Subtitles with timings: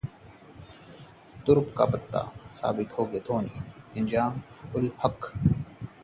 [1.35, 2.23] 'तुरुप का पत्ता'
[2.55, 3.61] साबित होंगे धोनी:
[3.97, 5.31] इंजमाम-उल-हक